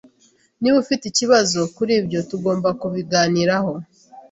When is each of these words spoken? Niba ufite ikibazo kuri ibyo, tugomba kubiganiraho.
Niba 0.61 0.77
ufite 0.83 1.03
ikibazo 1.07 1.59
kuri 1.75 1.91
ibyo, 1.99 2.19
tugomba 2.29 2.69
kubiganiraho. 2.81 3.73